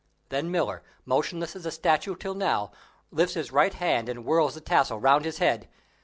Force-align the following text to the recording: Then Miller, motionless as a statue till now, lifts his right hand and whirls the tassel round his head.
Then 0.29 0.49
Miller, 0.49 0.81
motionless 1.05 1.55
as 1.55 1.67
a 1.67 1.69
statue 1.69 2.15
till 2.15 2.33
now, 2.33 2.71
lifts 3.11 3.35
his 3.35 3.51
right 3.51 3.75
hand 3.75 4.09
and 4.09 4.23
whirls 4.23 4.55
the 4.55 4.59
tassel 4.61 4.99
round 4.99 5.25
his 5.25 5.37
head. 5.37 5.69